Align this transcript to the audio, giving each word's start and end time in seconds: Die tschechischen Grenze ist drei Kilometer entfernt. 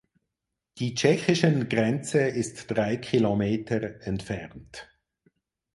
Die 0.79 0.95
tschechischen 0.95 1.69
Grenze 1.69 2.21
ist 2.21 2.65
drei 2.71 2.97
Kilometer 2.97 4.01
entfernt. 4.01 4.89